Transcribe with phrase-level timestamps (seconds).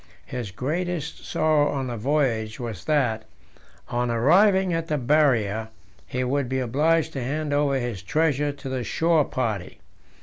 [0.25, 3.25] His greatest sorrow on the voyage was that,
[3.87, 5.69] on arriving at the Barrier,
[6.07, 9.79] he would be obliged to hand over his treasure to the shore party.